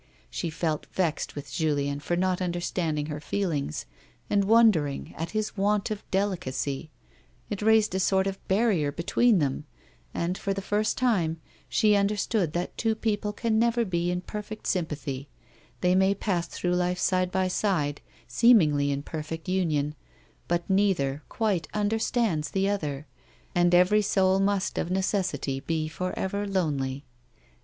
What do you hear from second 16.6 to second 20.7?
life side by side, seemingly in perfect union, but